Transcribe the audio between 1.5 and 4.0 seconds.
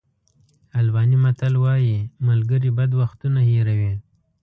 وایي ملګري بد وختونه هېروي.